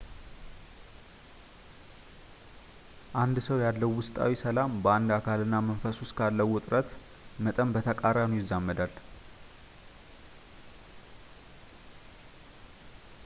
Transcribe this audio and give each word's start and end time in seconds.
አንድ 3.23 3.37
ሰው 3.47 3.57
ያለው 3.63 3.91
ውስጣዊ 3.99 4.31
ሰላም 4.43 4.71
በአንድ 4.83 5.11
አካል 5.17 5.41
እና 5.45 5.55
መንፈስ 5.67 5.97
ውስጥ 6.03 6.15
ካለው 6.21 6.49
ውጥረት 6.55 6.89
መጠን 7.47 7.73
በተቃራኒው 7.75 8.39
ይዛመዳል 8.41 8.95